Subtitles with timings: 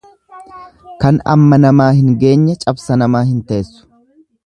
[1.03, 3.89] Kan amma namaa hin geenye cabsa namaa hin teessu.